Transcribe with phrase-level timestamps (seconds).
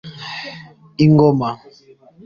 [1.05, 1.49] Ingoma